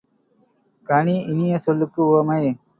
[0.87, 2.41] கனி, இனிய சொல்லுக்கு உவமை.